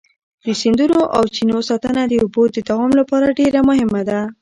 [0.45, 4.19] د سیندونو او چینو ساتنه د اوبو د دوام لپاره ډېره مهمه ده.